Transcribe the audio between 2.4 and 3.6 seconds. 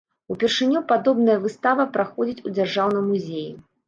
у дзяржаўным музеі.